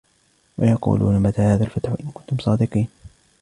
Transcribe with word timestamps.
ويقولون 0.57 1.19
متى 1.19 1.41
هذا 1.41 1.63
الفتح 1.63 1.89
إن 1.89 2.11
كنتم 2.13 2.37
صادقين 2.37 2.87